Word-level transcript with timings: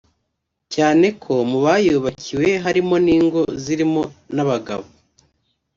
cyane 0.73 1.07
ko 1.23 1.33
mu 1.49 1.57
bayubakiwe 1.65 2.49
harimo 2.63 2.95
n’ingo 3.05 3.41
zirimo 3.63 4.01
n’abagabo 4.35 4.85